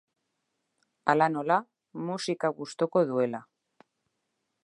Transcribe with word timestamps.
Hala 1.13 1.27
nola, 1.33 1.57
musika 2.07 2.51
gustoko 2.61 3.05
duela. 3.13 3.45